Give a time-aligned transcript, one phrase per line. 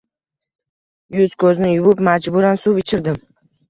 [1.19, 3.27] yuz-ko‘zini yuvib, majburan suv ichirdim.